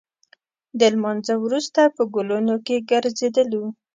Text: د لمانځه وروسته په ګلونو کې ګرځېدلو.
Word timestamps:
د 0.79 0.81
لمانځه 0.93 1.35
وروسته 1.45 1.81
په 1.95 2.03
ګلونو 2.13 2.55
کې 2.65 2.85
ګرځېدلو. 2.91 3.65